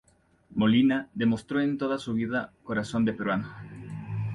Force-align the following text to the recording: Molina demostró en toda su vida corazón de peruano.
Molina 0.55 1.07
demostró 1.13 1.59
en 1.61 1.77
toda 1.77 1.99
su 1.99 2.15
vida 2.15 2.51
corazón 2.63 3.05
de 3.05 3.13
peruano. 3.13 3.53